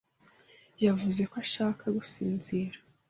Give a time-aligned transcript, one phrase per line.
[0.85, 2.77] yavuze ko ashaka gusinzira.